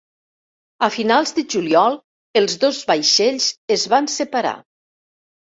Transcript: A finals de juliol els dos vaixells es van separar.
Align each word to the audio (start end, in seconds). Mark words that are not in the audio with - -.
A 0.87 0.87
finals 0.95 1.33
de 1.39 1.43
juliol 1.55 1.97
els 2.41 2.57
dos 2.65 2.81
vaixells 2.93 3.51
es 3.79 3.87
van 3.95 4.11
separar. 4.17 4.57